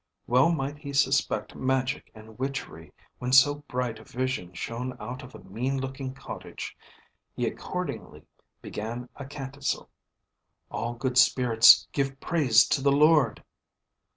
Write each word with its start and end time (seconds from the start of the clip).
Well 0.25 0.51
might 0.51 0.79
he 0.79 0.93
suspect 0.93 1.53
magic 1.55 2.09
and 2.15 2.39
witchery, 2.39 2.91
when 3.19 3.31
so 3.31 3.59
bright 3.67 3.99
a 3.99 4.03
vision 4.03 4.51
shone 4.51 4.97
out 4.99 5.21
of 5.21 5.35
a 5.35 5.43
mean 5.43 5.77
looking 5.79 6.15
cottage; 6.15 6.75
he 7.35 7.45
accordingly 7.45 8.25
began 8.63 9.09
a 9.15 9.25
canticle, 9.27 9.91
"All 10.71 10.95
good 10.95 11.19
spirits 11.19 11.87
give 11.91 12.19
praise 12.19 12.67
to 12.69 12.81
the 12.81 12.91
Lord!" 12.91 13.43